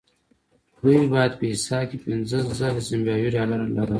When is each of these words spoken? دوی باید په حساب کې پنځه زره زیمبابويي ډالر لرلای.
دوی 0.81 0.99
باید 1.13 1.33
په 1.39 1.45
حساب 1.51 1.83
کې 1.89 1.97
پنځه 2.05 2.37
زره 2.59 2.79
زیمبابويي 2.89 3.29
ډالر 3.35 3.59
لرلای. 3.63 3.89